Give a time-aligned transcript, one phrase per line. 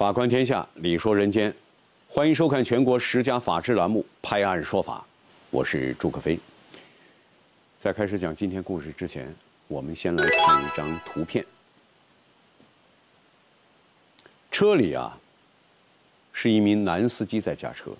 [0.00, 1.54] 法观天下，理说人间，
[2.08, 4.96] 欢迎收看全国十佳法制栏目《拍案说法》，
[5.50, 6.40] 我是朱克飞。
[7.78, 9.30] 在开始讲今天故事之前，
[9.68, 11.44] 我们先来看一张图片。
[14.50, 15.18] 车里啊，
[16.32, 17.90] 是一名男司机在驾车，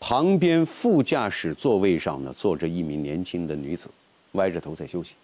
[0.00, 3.88] 旁边副驾驶座位上呢坐着一名年轻的女子，
[4.32, 5.14] 歪着头在休息。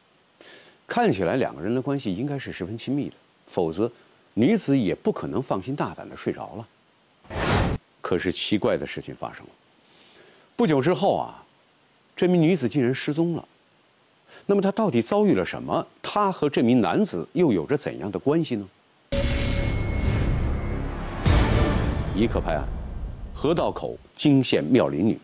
[0.86, 3.16] 看起来两个人的关系应该是十分亲密的，
[3.48, 3.91] 否则
[4.37, 6.66] 女子也不可能放心大胆的睡着了。
[8.01, 9.51] 可是奇怪的事情发生了，
[10.57, 11.41] 不久之后啊，
[12.16, 13.48] 这名女子竟然失踪了。
[14.45, 15.87] 那么她到底遭遇了什么？
[16.02, 18.69] 她和这名男子又有着怎样的关系呢？
[22.16, 22.65] 一刻拍案，
[23.35, 25.16] 河道口惊现妙龄女，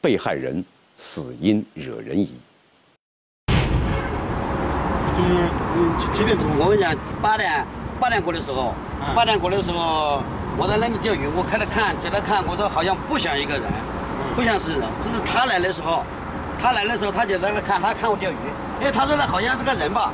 [0.00, 0.64] 被害人
[0.96, 2.34] 死因惹人疑。
[3.46, 6.46] 就是几几点钟？
[6.58, 7.64] 我跟你讲，八点
[8.00, 8.74] 八点过的时候，
[9.14, 10.22] 八点过的时候，
[10.56, 13.62] 我在那里钓鱼，我开始看，叫他看，我说好像不像一个人，
[14.34, 16.02] 不像是人，只是他来的时候，
[16.58, 18.36] 他来的时候他就在那看，他看我钓鱼，
[18.80, 20.10] 因为他说那好像是个人吧，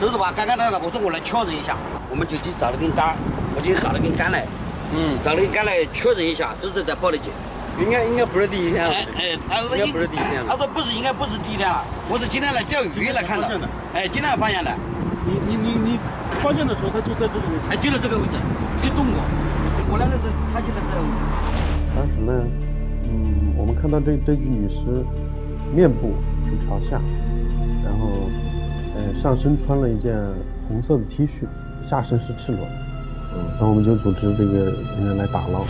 [0.00, 1.76] 走走吧，刚刚那个，我说我来确认一下，
[2.10, 3.14] 我们就去找了根杆，
[3.54, 4.44] 我就找了根杆来，
[4.92, 7.30] 嗯，找了根杆来确认一下，这是在报的警。
[7.78, 8.90] 应该应该不是第一天了。
[8.90, 10.50] 哎哎，他说应该不是第一天了。
[10.50, 13.48] 他说不是，应该不是第一天了，我是今天来钓鱼来看的，
[13.94, 14.74] 哎，今天发现的。
[16.42, 17.64] 发现的时候，他就在这个位置。
[17.70, 18.36] 哎，就在这个位置，
[18.82, 19.20] 没动过。
[19.90, 21.18] 我来的时候，他就在这个位置。
[21.96, 22.32] 当时呢，
[23.04, 25.04] 嗯，我们看到这这具女尸
[25.74, 26.14] 面部
[26.46, 27.00] 是朝下，
[27.84, 28.30] 然后
[28.94, 30.16] 呃上身穿了一件
[30.68, 31.44] 红色的 T 恤，
[31.82, 32.72] 下身是赤裸的。
[33.34, 35.64] 嗯，然后我们就组织这个人员来打捞。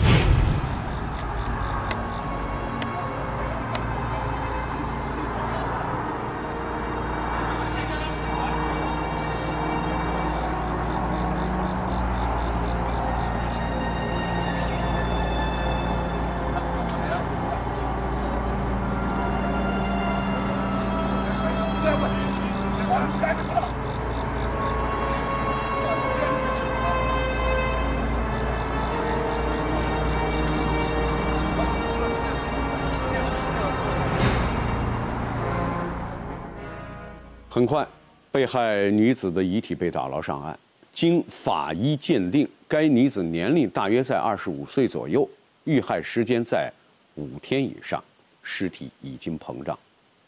[37.59, 37.85] 很快，
[38.31, 40.57] 被害女子的遗体被打捞上岸。
[40.93, 45.29] 经法医鉴定，该女子年龄大约在二十五岁左右，
[45.65, 46.71] 遇害时间在
[47.15, 48.01] 五天以上，
[48.41, 49.77] 尸体已经膨胀，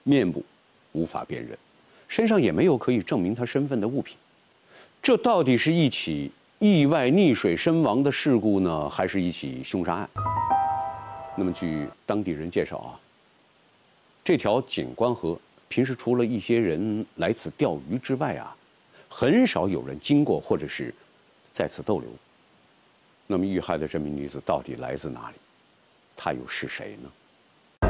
[0.04, 0.44] 面部
[0.92, 1.58] 无法辨认，
[2.10, 4.18] 身上也没有可以证明她身份的物品。
[5.02, 10.10] 这到底是一起意外溺水身亡的事故呢，还是一起凶杀案？
[11.38, 13.00] 那么，据当地人介绍啊，
[14.22, 15.40] 这条景观河
[15.72, 18.54] 平时除了一些人来此钓鱼之外啊，
[19.08, 20.94] 很少有人经过或者是
[21.54, 22.10] 在此逗留。
[23.26, 25.36] 那么遇害的这名女子到底来自哪里？
[26.18, 27.90] 她又是谁呢？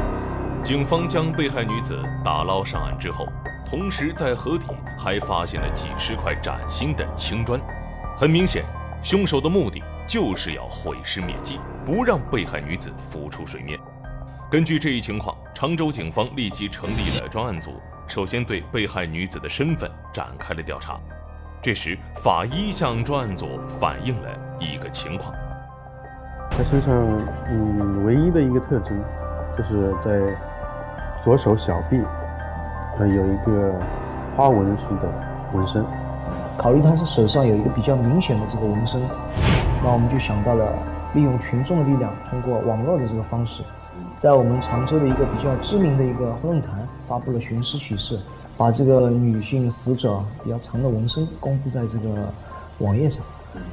[0.64, 3.25] 警方将被害女子打捞上岸之后，
[3.66, 7.59] 同时在河底还发现了几十块崭新的青砖。
[8.16, 8.63] 很明显，
[9.02, 13.80] 凶手的目的就是要毁尸灭迹，不让被害女子浮出水面。
[14.51, 17.72] 根据这一情况，常州警方立即成立了专案组，
[18.06, 21.00] 首先对被害女子的身份展开了调查。
[21.62, 24.28] 这时，法医向专案组反映了
[24.59, 25.34] 一个情况：
[26.50, 26.94] 她身上
[27.47, 29.01] 嗯唯一的一个特征，
[29.57, 30.19] 就是在
[31.23, 32.01] 左手小臂，
[33.00, 33.73] 呃有一个
[34.35, 35.09] 花纹式的
[35.53, 35.81] 纹身。
[36.57, 39.01] 考虑她是手上有一个比较明显的这个纹身，
[39.81, 40.73] 那我们就想到了
[41.13, 43.63] 利用群众的力量，通过网络的这个方式，
[44.18, 48.19] 在我们常州的一个比较知名的一个论坛发布了寻尸启事，
[48.57, 52.31] 把这个女性死者比较长的纹身公布在这个
[52.80, 53.24] 网页上。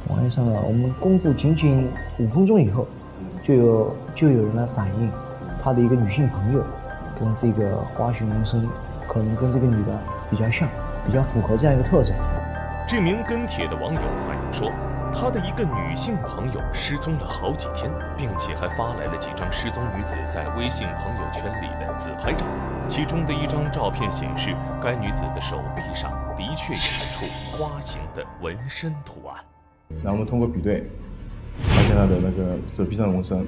[0.09, 2.87] 网页上呢，我们公布仅仅五分钟以后，
[3.43, 5.11] 就有就有人来反映，
[5.63, 6.63] 他的一个女性朋友
[7.19, 8.67] 跟这个花裙纹身
[9.07, 9.97] 可能跟这个女的
[10.31, 10.69] 比较像，
[11.07, 12.13] 比较符合这样一个特征。
[12.89, 14.73] 这名跟帖的网友反映说，
[15.13, 22.47] 他的一个女性朋友失踪了好几天，并且还发来了几张失踪女子在微信朋友圈里的自拍照。
[22.87, 29.37] 其中的一张照片显示，该女子的手臂上的确有一处花形的纹身图案。
[30.03, 30.89] 那我们通过比对，
[31.69, 33.45] 发现她的那个手臂上的纹身和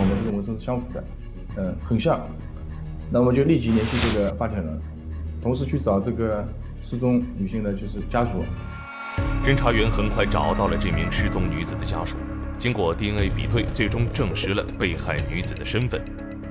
[0.00, 1.04] 我们这个纹身是相符的，
[1.56, 2.20] 嗯，很像。
[3.10, 4.80] 那我们就立即联系这个发帖人，
[5.42, 6.46] 同时去找这个
[6.82, 8.44] 失踪女性的就是家属。
[9.44, 12.16] 侦查员很快找到了这名失踪女子的家属，
[12.56, 16.00] 经过 DNA 比对，最终证实了被害女子的身份。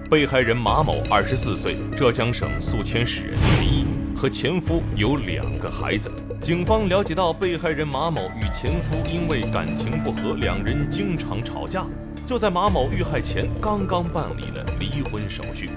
[0.10, 3.86] 被害人马某，二十四岁，浙江省宿迁市人，离异，
[4.16, 6.10] 和前夫有两个孩子。
[6.40, 11.86] 警方了解到，被害人马某与前夫因为感情不和，两人经常吵架。
[12.25, 15.69] 就在马某遇害前，刚刚办理了离婚手续。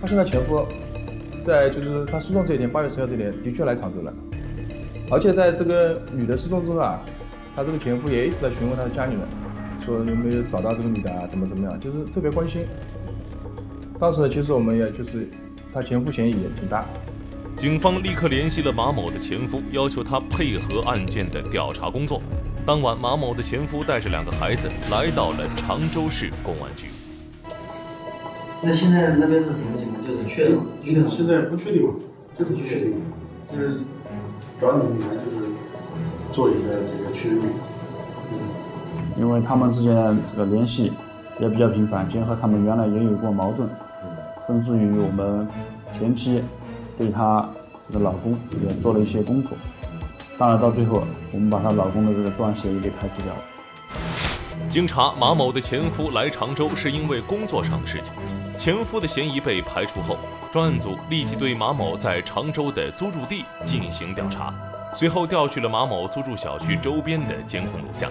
[0.00, 0.66] 他现在前夫
[1.42, 4.12] 在就是他失踪这一天，八月十号这天，的确来常州了。
[5.12, 6.98] 而且在这个女的失踪之后啊，
[7.54, 9.20] 她这个前夫也一直在询问她的家里人，
[9.84, 12.64] 说有没有找到这个女的啊，怎么怎么样，就是特别关心。
[14.00, 15.28] 当时呢，其实我们也就是
[15.70, 16.86] 她前夫嫌疑也挺大。
[17.58, 22.22] 警方立刻联系了马某的前夫，要求他配合案件的调查工作。
[22.64, 26.86] 当晚，马某的前夫带着两个孩子来到了常州市公安局。
[28.62, 30.06] 那现在那边是什么情况？
[30.06, 31.10] 就是确认吗？
[31.14, 31.94] 现在不确定嘛，
[32.38, 32.94] 就是不确定，
[33.52, 33.80] 就是
[34.62, 35.50] 找你们来就是
[36.30, 37.40] 做一个这个确认。
[39.18, 40.92] 因为他们之间这个联系
[41.40, 43.68] 也比较频繁，结合他们原来也有过矛盾，
[44.46, 45.48] 甚至于我们
[45.92, 46.40] 前期。
[46.98, 47.48] 对她
[47.88, 48.32] 这个老公
[48.64, 49.56] 也做了一些工作，
[50.38, 53.40] 当然到最后，我们把她老公的这个作案嫌疑给排除掉了。
[54.68, 58.12] 经查，马某的前夫来常州是因为工作上的事情，
[58.56, 60.18] 前夫的嫌疑被排除后，
[60.52, 64.54] 专案组立即对马某在常州的租住地进行调查，
[64.94, 68.10] 随后调取了马某租住小区周边的监控录像。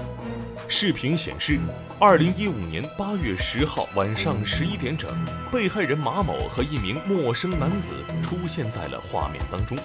[0.67, 1.59] 视频显示，
[1.99, 5.09] 二零一五年八月十号晚上十一点整，
[5.51, 9.77] 被害人马某和一名陌生男子出现在了画面当中。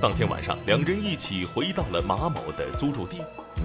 [0.00, 3.18] 当天晚上，两人一起回到了马某的租住地。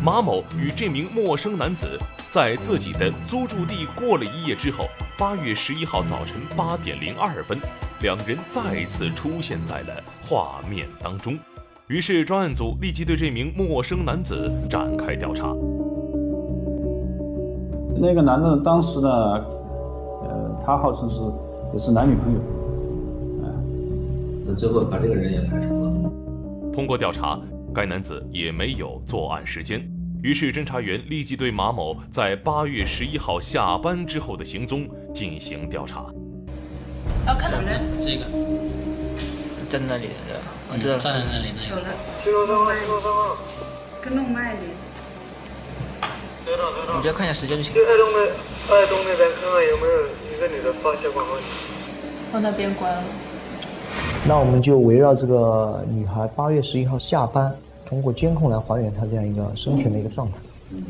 [0.03, 1.87] 马某与这名陌生男子
[2.29, 4.85] 在自己的租住地过了一夜之后，
[5.17, 7.57] 八月十一号早晨八点零二分，
[8.01, 11.37] 两人再次出现在了画面当中。
[11.87, 15.55] 于是，专案组立即对这名陌生男子展开调查。
[17.97, 21.15] 那个男的当时呢，呃，他号称是
[21.71, 22.39] 也是男女朋友，
[24.45, 25.84] 那最后把这个人也排除了。
[26.75, 27.39] 通过调查，
[27.73, 29.79] 该男子也没有作案时间。
[30.21, 36.05] 于是，侦查员立即对马某在八月十一号下班之后的行踪进行调查。
[37.25, 38.25] 要看到人，这个
[39.69, 40.35] 站在那里的，
[40.73, 41.81] 我知道站在那里那个。
[44.03, 44.61] 跟弄卖的。
[46.45, 47.73] 你只要看一下时间就行。
[47.73, 48.19] 二栋的
[48.69, 51.47] 二栋那边看看有没有一个女的发血管问题。
[52.33, 53.01] 往那边关了。
[54.27, 57.55] 那我们就围绕这个女孩八月十一号下班，
[57.85, 60.37] 通过监控来还原她这样一个生前的一个状态。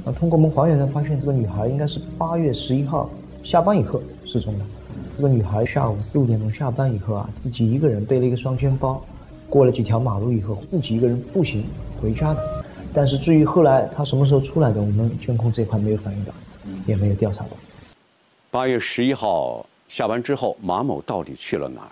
[0.05, 3.09] 那通过我们还原呢，发现这个女孩应该是八月十一号
[3.43, 4.65] 下班以后失踪的。
[5.17, 9.01] 这个女孩下午四五点钟下班以后啊，自己一个人背了一个双肩包，
[9.49, 11.61] 过了几条马路以后，自己一个人步行
[12.01, 12.39] 回家的。
[12.93, 16.33] 但是至于后来她什么时候出来的，我们监控这块没有反映到，
[16.88, 17.49] 也没有调查到。
[18.49, 21.91] 八月十一号下班之后，马某到底去了哪儿？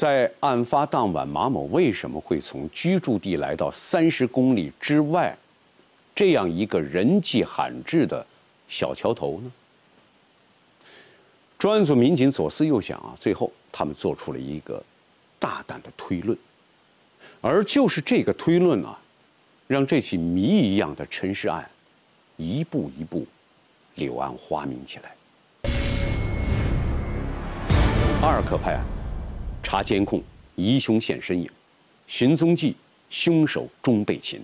[0.00, 5.36] 在案发当晚，马某为什么会从居住地来到三十公里之外，
[6.14, 8.26] 这样一个人迹罕至的
[8.66, 9.52] 小桥头呢？
[11.58, 14.82] 专案组民警左思右想啊，最后他们做出了一个
[15.38, 16.38] 大胆的推论，
[17.42, 18.98] 而就是这个推论啊。
[19.66, 21.70] 让这起谜一样的沉尸案，
[22.38, 23.26] 一步一步
[23.96, 25.14] 柳暗花明起来。
[28.22, 28.84] 阿尔克派案，
[29.70, 30.20] 查监控，
[30.56, 31.48] 疑凶现身影，
[32.08, 32.74] 寻踪记，
[33.08, 34.42] 凶手终被擒。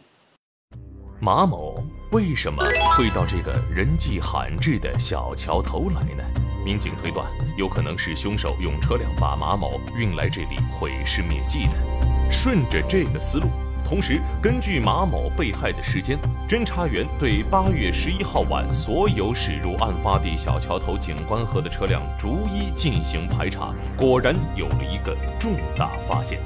[1.19, 2.63] 马某为什么
[2.97, 6.23] 会到这个人迹罕至的小桥头来呢？
[6.65, 7.27] 民警推断，
[7.59, 12.31] 有可能是凶手用车辆把马某运来这里毁尸灭迹的。
[12.31, 13.49] 顺着这个思路。
[13.87, 26.41] 同时，根据马某被害的时间，侦查员对八月十一号晚所有驶入案发地小桥头景观河的车辆逐一进行排查，果然有了一个重大发现。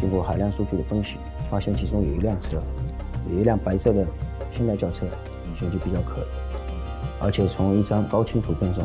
[0.00, 1.18] 经过海量数据的分析，
[1.48, 2.60] 发现其中有一辆车，
[3.30, 4.04] 有一辆白色的
[4.50, 5.06] 现代轿车，
[5.56, 6.24] 形迹比较可疑。
[7.20, 8.84] 而且从一张高清图片中，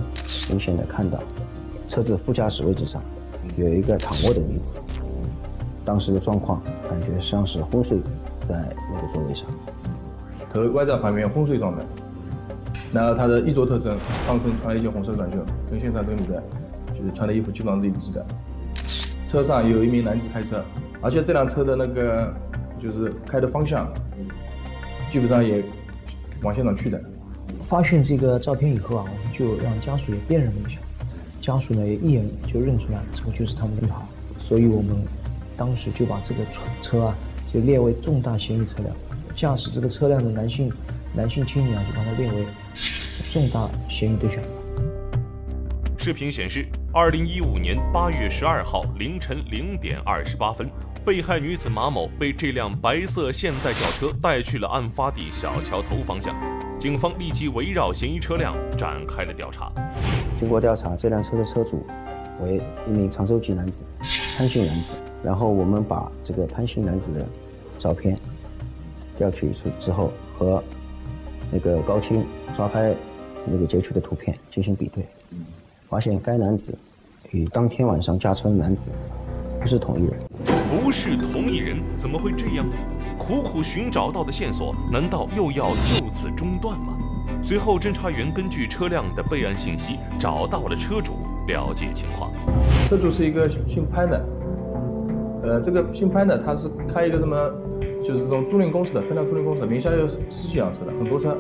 [0.49, 1.17] 明显的看到
[1.87, 3.01] 车子副驾驶位置上
[3.57, 4.79] 有一个躺卧的女子。
[5.83, 7.97] 当时的状况感觉像是昏睡
[8.41, 8.55] 在
[8.93, 9.47] 那个座位上，
[10.53, 11.83] 头歪在旁边，昏睡状态。
[12.93, 13.97] 然后他的衣着特征，
[14.27, 15.37] 上身穿了一件红色短袖，
[15.69, 16.43] 跟现场这个女的，
[16.93, 18.25] 就是穿的衣服基本上是一致的。
[19.27, 20.61] 车上有一名男子开车，
[21.01, 22.33] 而且这辆车的那个
[22.81, 23.91] 就是开的方向，
[25.09, 25.63] 基本上也
[26.43, 27.01] 往现场去的。
[27.65, 30.79] 发现这个照片以后啊，我们就让家属也辨认了一下，
[31.39, 34.01] 家属呢也一眼就认出来这个就是他们的女孩，
[34.37, 34.95] 所以我们。
[35.61, 37.15] 当时就把这个车车啊，
[37.53, 38.95] 就列为重大嫌疑车辆。
[39.35, 40.73] 驾驶这个车辆的男性
[41.13, 42.47] 男性青年啊，就把它列为
[43.31, 44.41] 重大嫌疑对象。
[45.99, 50.67] 视频显示，二零一五年八月十二号凌晨零点二十八分，
[51.05, 56.35] 被害女子马某被这辆白色现代轿车带去了案发地小桥头方向，
[56.79, 59.71] 警方立即围绕嫌疑车辆展开了调查。
[60.39, 61.85] 经过调查，这辆车的车主
[62.43, 63.85] 为一名常州籍男子
[64.35, 64.95] 潘姓男子。
[65.23, 67.25] 然后我们把这个潘姓男子的
[67.77, 68.17] 照片
[69.17, 70.63] 调取出之后，和
[71.51, 72.25] 那个高清
[72.55, 72.93] 抓拍
[73.45, 75.05] 那个截取的图片进行比对，
[75.89, 76.77] 发现该男子
[77.31, 78.91] 与当天晚上驾车的男子
[79.59, 80.19] 不是同一人。
[80.69, 82.73] 不是同一人，怎么会这样呢？
[83.19, 86.97] 苦苦寻找到的线索，难道又要就此中断吗？
[87.43, 91.13] 随后，侦查员根据车辆的备案信息，找到了车主，
[91.47, 92.31] 了解情况。
[92.87, 94.25] 车主是一个姓潘的，
[95.43, 97.35] 呃，这个姓潘的，他是开一个什么，
[98.03, 101.37] 就是这种租赁公司的车辆租赁公司，名下有十几辆车的，很多车。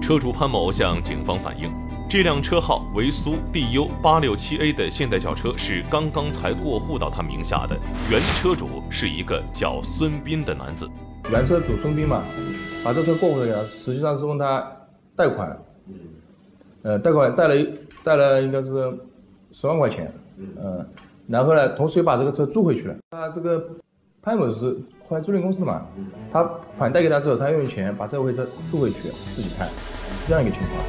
[0.00, 1.70] 车主潘某向警方反映，
[2.10, 7.76] 这辆车号为苏 DU 八六七 A 的现代轿车是刚刚才过户到他名下的，
[8.10, 10.88] 原车主是一个叫孙斌的男子。
[11.30, 12.22] 原车主孙斌嘛，
[12.84, 14.70] 把这车过户给他，实际上是问他
[15.16, 15.58] 贷款，
[16.82, 17.54] 呃，贷款贷了
[18.02, 18.68] 贷了应该是
[19.52, 20.86] 十万块钱，嗯，
[21.26, 22.94] 然后呢，同时又把这个车租回去了。
[23.10, 23.64] 那这个
[24.22, 24.76] 潘某是
[25.08, 25.86] 开租赁公司的嘛，
[26.30, 26.42] 他
[26.76, 29.68] 款贷给他之后，他用钱把这回车租回去自己开，
[30.26, 30.84] 这样一个情况。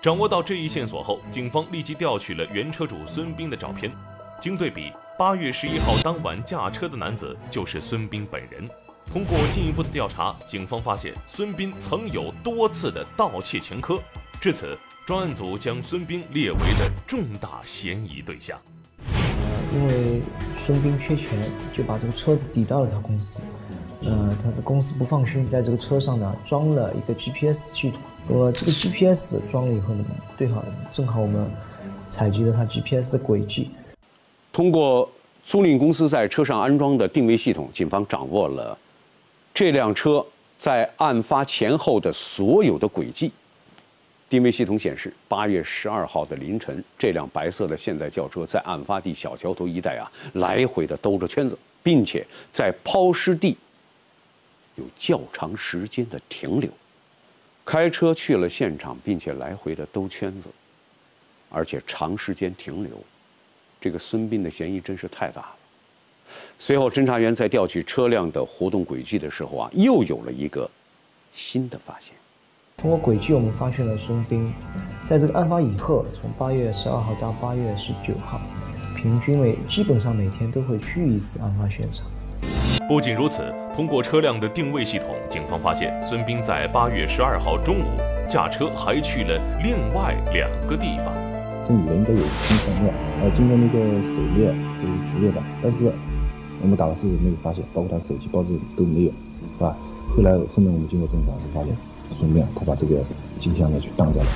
[0.00, 3.90] 掌握到这一线索后，警方立即调取了原车主孙斌的照片，
[4.40, 8.68] 经对比，八月十一号当晚驾车的男子就是孙斌本人。
[9.12, 13.98] 通过进一步的调查，警方发现孙斌曾有多次的盗窃前科，
[14.40, 14.76] 至此，
[15.06, 18.58] 专案组将孙斌列为了重大嫌疑对象。
[19.74, 20.22] 因为
[20.56, 23.42] 孙斌缺钱，就把这个车子抵到了他公司。
[24.04, 27.98] 呃，他的公司不放心，在这个车上呢装了一个 GPS 系统。
[28.28, 30.04] 我这个 GPS 装了以后呢，
[30.38, 31.50] 对好，正好我们
[32.08, 33.70] 采集了他 GPS 的轨迹。
[34.52, 35.08] 通过
[35.44, 38.78] 租赁公司在车上安装的定位系统，警方掌握了
[39.52, 40.24] 这辆车
[40.56, 43.32] 在案发前后的所有的轨迹。
[44.34, 53.56] 定位系统显示，八月十二号的凌晨，这辆白色的现代轿车在案发地小桥头一带啊，来回的兜着圈子，并且在抛尸地
[54.74, 56.68] 有较长时间的停留。
[57.64, 60.48] 开车去了现场，并且来回的兜圈子，
[61.48, 63.00] 而且长时间停留，
[63.80, 65.56] 这个孙斌的嫌疑真是太大了。
[66.58, 70.68] 随后，侦查员在调取车辆的活动轨迹的时候啊，又有了一个
[71.32, 72.12] 新的发现。
[72.84, 74.52] 通过轨迹，我们发现了孙斌
[75.06, 78.38] 在这个案发以后，从八月十二号到八月十九号，
[78.94, 82.04] 平均每基本上每天都会去一次案发现场。
[82.86, 83.42] 不仅如此，
[83.74, 87.86] 通过车辆的定位系统，警方发现孙斌在八月十二号中午
[88.28, 91.06] 驾车还去了另外两个地方。
[91.66, 95.90] 这女的应该有金项链，呃，经过那个手链就是除链的，但是
[96.60, 99.74] 我们打的是没有发现，包括她手机、包子都没有，是吧？
[100.14, 101.74] 后来后面我们经过侦查是发现。
[102.18, 103.02] 顺便，他把这个
[103.38, 104.28] 金项链去当掉了。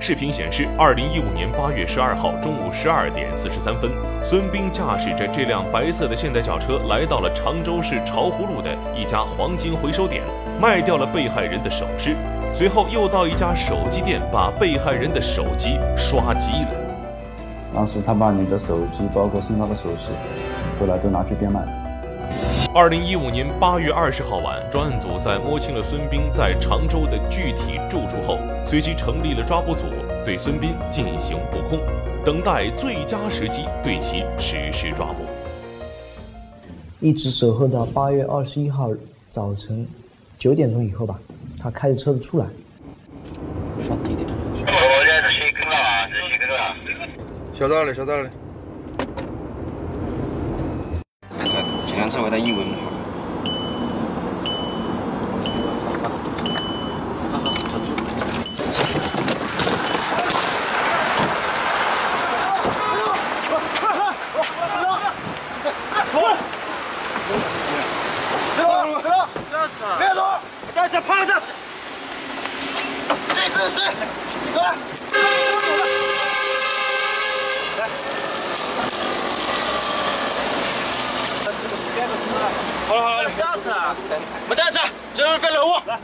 [0.00, 3.90] 视频显示，二零一五年八月十二号中午十二点四十三分，
[4.24, 10.22] 孙斌驾驶着这辆白色的现代轿车来到了常州市巢湖路的一家黄金回收点，
[10.60, 12.16] 卖掉了被害人的首饰，
[12.54, 16.68] 随后又到一家手机店把被害人的手机刷机了。
[17.74, 20.12] 当时他把你的手机，包括身上的首饰，
[20.80, 21.60] 后来都拿去变卖。
[22.72, 29.86] 二零一五年八月二十号晚，专案组在摸清了孙斌在常州的具体住处后，随即成立了抓捕组，
[30.24, 31.80] 对孙斌进行布控，
[32.24, 35.24] 等待最佳时机对其实施抓捕。
[37.00, 38.90] 一直守候到八月二十一号
[39.30, 39.84] 早晨
[40.38, 41.18] 九点钟以后吧，
[41.60, 42.46] 他开着车子出来。
[47.52, 48.28] 小道理，小道理。
[52.10, 52.66] 两车为他一文
[66.12, 66.20] 走！
[69.98, 70.22] 别走！
[71.00, 71.40] 趴着！
[73.32, 73.82] 谁是谁？
[74.42, 74.74] 谁过来？
[82.88, 83.30] 好了好了，
[83.92, 84.18] 不要车，
[84.48, 84.78] 没带车，
[85.14, 85.74] 这是废物。
[85.88, 85.98] 来，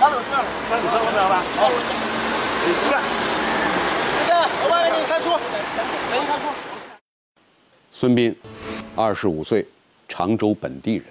[0.00, 1.42] 拿走去，拿走我走吧。
[1.56, 1.60] 好，
[2.64, 2.96] 你出来。
[4.64, 5.30] 老板，给你开出，
[6.10, 6.44] 给你开出。
[7.90, 8.36] 孙斌，
[8.96, 9.66] 二十五岁，
[10.08, 11.04] 常州本地人。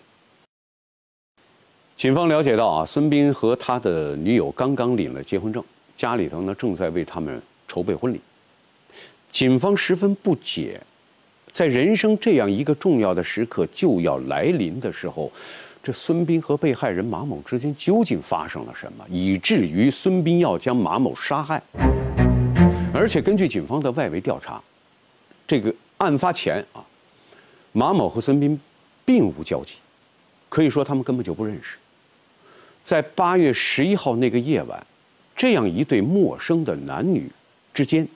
[1.95, 5.63] 警方了解到啊，孙斌和他的女友刚刚领了结婚证，
[5.95, 8.21] 家里头呢正在为他们筹备婚礼。
[9.31, 10.79] 警方十分不解。
[11.57, 15.31] 在人生这样一个重要的时刻就要来临的时候，
[15.81, 21.59] 这孙斌和被害人马某之间究竟发生了什么，以至于孙斌要将马某杀害？
[22.93, 24.61] 而且根据警方的外围调查，
[25.47, 26.85] 这个案发前啊，
[27.71, 28.59] 马某和孙斌
[29.03, 29.77] 并无交集，
[30.49, 31.79] 可以说他们根本就不认识。
[32.83, 34.85] 在八月十一号那个夜晚，
[35.35, 37.27] 这样一对陌生的男女
[37.73, 38.07] 之间，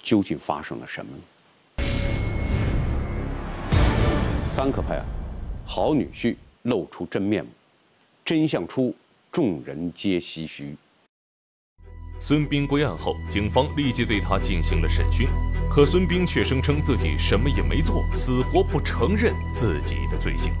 [0.00, 1.22] 究竟发生了什么呢？
[4.58, 5.06] 三可派案，
[5.64, 7.50] 好女婿露出真面目，
[8.24, 8.92] 真相出，
[9.30, 10.74] 众人皆唏嘘。
[12.18, 15.28] 孙兵归案后，警方立即对他进行了审讯，
[15.70, 20.52] 可孙兵却声称自己什么也没做，死活不承认自己的罪行。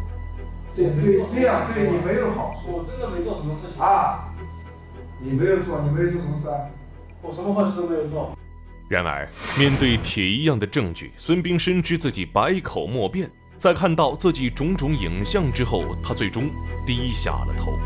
[0.72, 2.70] 这对这样对你没有好处。
[2.70, 4.32] 我真的没做什么事情啊！
[5.20, 6.70] 你没有做，你没有做什么事啊？
[7.20, 8.38] 我什么坏事都没有做。
[8.88, 9.28] 然而，
[9.58, 13.28] 面对铁一样的证据，孙兵深知自己百口莫辩。
[13.58, 16.48] 在看到自己种种影像之后，他最终
[16.86, 17.76] 低下了头。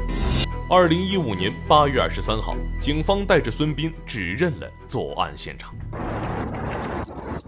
[0.69, 5.75] 二零一五年八月二十三号，警方带着孙斌指认了作案现场。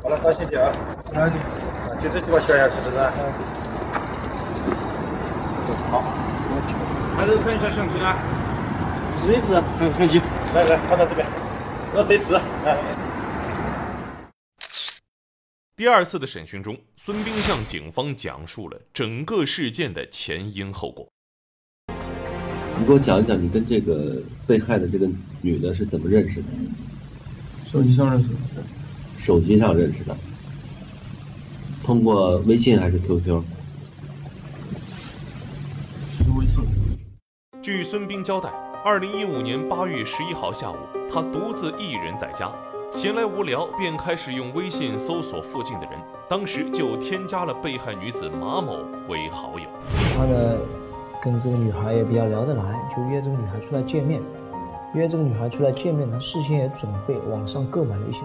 [0.02, 0.72] 好了，放心点啊，
[2.02, 3.04] 就这地方消下去，是不是？
[5.90, 6.02] 好，
[7.18, 8.16] 还是看一下相机啊，
[9.18, 10.22] 指一指，嗯，相机，
[10.54, 11.26] 来来，放到这边，
[11.94, 12.32] 让谁指？
[12.64, 13.03] 来。
[15.76, 21.08] 第二次的审讯中，孙兵向警方讲述了整个事件的前因后果。
[22.78, 25.08] 你给我讲一讲，你跟这个被害的这个
[25.42, 26.48] 女的是怎么认识的？
[27.66, 28.62] 手机上认识的。
[29.18, 30.16] 手机上认识的。
[31.82, 33.42] 通过微信还是 QQ？
[36.12, 36.54] 是微信。
[37.60, 38.48] 据孙兵交代，
[38.84, 40.76] 二零一五年八月十一号下午，
[41.10, 42.48] 他独自一人在家。
[42.94, 45.98] 闲来无聊，便开始用微信搜索附近的人，
[46.28, 48.78] 当时就添加了被害女子马某
[49.08, 49.66] 为好友。
[50.16, 50.56] 他呢，
[51.20, 54.22] 跟这个女孩也比较聊得来，就约这个女孩出来见面。
[54.94, 58.20] 约这个女孩出来见面，呢事先也准备网上购买了一些。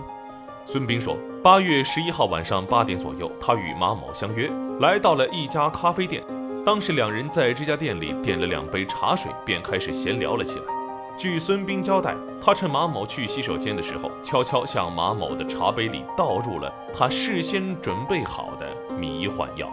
[0.67, 4.51] 孙斌说，八月十一号晚上八点左右，他与马某相约
[4.81, 6.23] 来到了一家咖啡店。
[6.63, 10.78] 当时两人在这家店里点了两杯茶水，便开始闲聊了起来。
[11.19, 18.65] 据孙斌交代，他趁马某去洗手间的时候，悄悄向马某的茶杯里倒入了他事先准备好的
[18.97, 19.69] 迷幻药。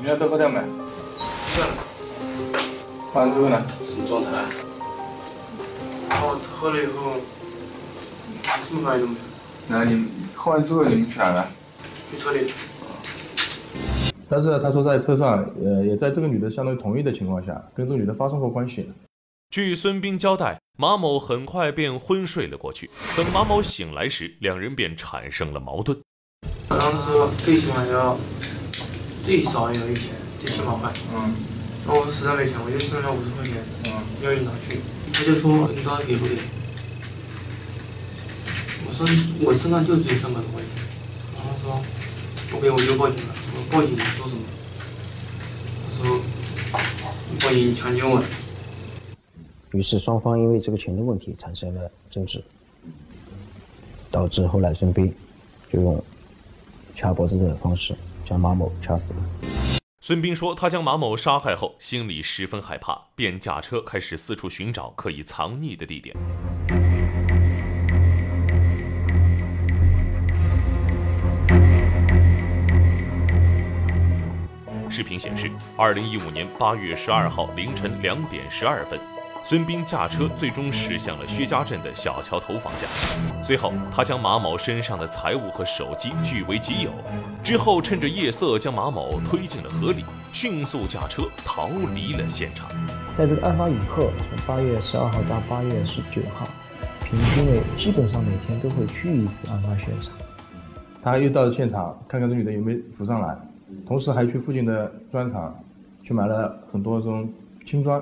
[0.00, 0.58] 你要多喝点没？
[1.54, 1.74] 算了。
[3.12, 3.62] 喝完之后呢？
[3.86, 4.30] 什么状态？
[6.10, 7.12] 我喝了以后，
[8.64, 9.20] 什么反应都没有。
[9.68, 11.48] 那你喝完之后你们去哪了？
[12.10, 12.52] 去车里。
[14.28, 18.90] 但是他说在车上，呃，也在这个女的相当于同意的情况下，跟这个女的发生过关系。
[19.50, 22.88] 据孙斌交代，马某很快便昏睡了过去。
[23.14, 26.00] 等马某醒来时，两人便产生了矛盾。
[26.70, 28.18] 然后他说最起码要
[29.22, 30.04] 最少要一千，
[30.40, 30.90] 最起码还。
[31.12, 31.34] 嗯。
[31.84, 33.62] 然后我说实在没钱，我就剩下五十块钱。
[33.84, 33.92] 嗯。
[34.22, 34.80] 要你拿去。
[35.12, 36.36] 他就说你到底给不给？
[38.86, 39.06] 我说
[39.44, 40.70] 我身上就只有三百多块钱。
[41.36, 41.84] 然后说
[42.50, 43.34] 不给我就报警了。
[43.54, 44.40] 我报警说什么？
[45.84, 46.18] 他说
[47.38, 48.24] 报警强奸我。
[49.72, 52.42] 于是双方因为这个钱的问题产生了争执，
[54.10, 55.14] 导致后来孙斌
[55.70, 56.02] 就用
[56.96, 59.20] 掐脖子的方式将马某掐死了。
[60.00, 66.16] 孙斌说，他将马某杀害后，心里十分害怕，便驾车开始四处寻找可以藏匿的地点。
[74.90, 78.98] 视频显示，二零一五年八月十二号凌晨两点十二分。
[79.42, 82.88] 孙斌驾车最终驶向了薛家镇的小桥头方向，
[83.42, 86.90] 随后他将马某身上的财物和手机据为己有，
[87.42, 92.68] 之后趁着夜色将马某推进了河里，迅速驾车逃离了现场。
[93.12, 96.46] 在这个案发以后，从八月十二号到八月十九号，
[97.04, 100.12] 平均为基本上每天都会去一次案发现场。
[101.02, 103.36] 他又到现场看看这女的有没有浮上来，
[103.84, 105.52] 同时还去附近的砖厂
[106.04, 107.28] 去买了很多这种
[107.66, 108.00] 青砖。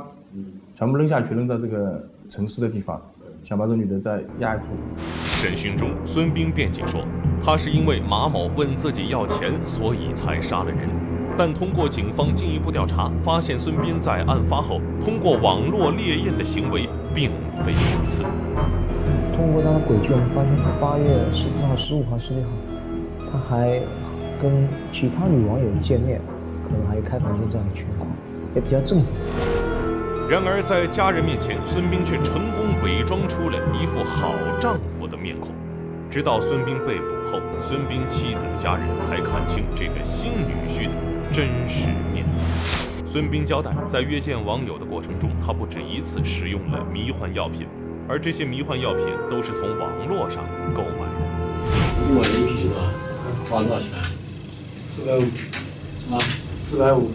[0.78, 3.02] 全部扔下去，扔到这个城市的地方，
[3.42, 4.66] 想把这女的再压住。
[5.24, 7.04] 审讯中，孙斌辩解说，
[7.42, 10.88] 他是因为马某问自己要钱，所以才杀了人。
[11.36, 17.32] 但通过警方进一步调查，发现孙斌在案发后通过网络猎艳的行为并
[17.64, 18.22] 非如此。
[19.34, 22.50] 通过他的轨迹，我们发现他八月十四号、十五号、十六号，
[23.32, 23.80] 他还
[24.40, 26.20] 跟其他女网友见面，
[26.62, 28.08] 可能还有开房间这样的情况，
[28.54, 29.58] 也比较正常。
[30.28, 35.54] 然而，在家人面前，孙斌却成功伪装出了一副好丈夫的面孔。
[36.10, 40.92] 直直到孙斌被捕后，孙斌妻子的家人才看清这个新女婿的
[41.32, 42.34] 真实面目。
[43.06, 47.68] 孙斌交代，在约见网友的过程中，他不止一次使用了迷幻药品，
[48.08, 50.42] 而这些迷幻药品都是从网络上
[50.74, 51.20] 购买的。
[52.02, 52.90] 一万一瓶啊？
[53.48, 53.88] 花多少钱？
[54.88, 55.22] 四百五。
[56.12, 56.18] 啊，
[56.60, 57.12] 四百五。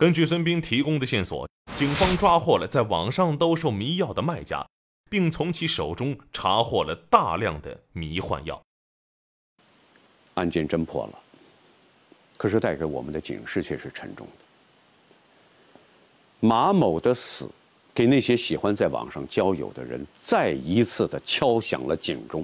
[0.00, 4.66] 根据孙斌提供的线索，警方抓获了在网上兜售迷药的卖家，
[5.10, 8.58] 并从其手中查获了大量的迷幻药。
[10.36, 11.18] 案件侦破了，
[12.38, 14.32] 可是带给我们的警示却是沉重的。
[16.40, 17.46] 马某的死，
[17.92, 22.42] 给那些喜欢在网上交友的人再一次的敲响了警钟。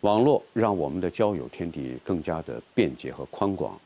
[0.00, 3.78] 网络让我们的交友天地更加的便捷和宽广。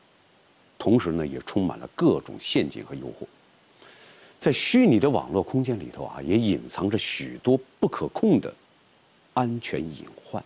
[0.77, 3.25] 同时呢，也充满了各种陷阱和诱惑。
[4.37, 8.53] 在虚拟的网络空间里头啊，也隐藏着许多不可控的
[9.33, 10.43] 安全隐患。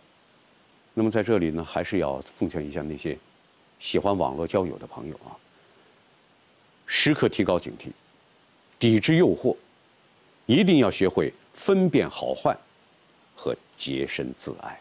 [0.94, 3.18] 那么在这里呢，还是要奉劝一下那些
[3.80, 5.36] 喜欢网络交友的朋友啊，
[6.86, 7.90] 时刻提高警惕，
[8.78, 9.56] 抵制诱惑，
[10.46, 12.56] 一定要学会分辨好坏
[13.36, 14.80] 和洁身自爱。